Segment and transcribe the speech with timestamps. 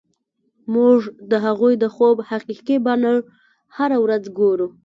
[0.73, 0.99] موږ
[1.31, 3.13] د هغوی د خوب حقیقي بڼه
[3.75, 4.67] هره ورځ ګورو